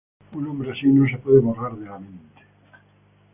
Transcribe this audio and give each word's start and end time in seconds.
Un 0.35 0.47
hombre 0.47 0.71
así 0.71 0.87
no 0.87 1.05
se 1.05 1.19
puede 1.19 1.37
borrar 1.37 1.75
de 1.75 1.85
la 1.87 1.99
mente. 1.99 2.41